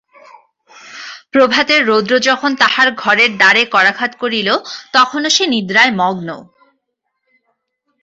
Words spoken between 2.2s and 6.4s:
যখন তাহার ঘরের দ্বারে করাঘাত করিল তখনো সে নিদ্রায় মগ্ন।